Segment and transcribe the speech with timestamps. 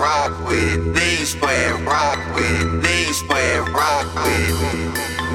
[0.00, 0.94] rock with it.
[0.94, 2.82] Things play rock with it.
[2.82, 5.29] Things play rock with it.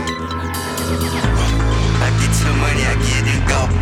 [2.54, 3.75] money I get, go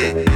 [0.00, 0.29] Yeah.